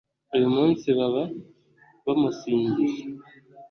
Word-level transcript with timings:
uyu 0.35 0.47
munsi 0.55 0.85
baba 0.97 1.23
bamusingiza 2.05 3.03